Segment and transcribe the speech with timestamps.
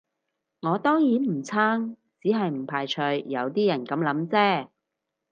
[0.61, 4.69] 我當然唔撐，只係唔排除有啲人噉諗啫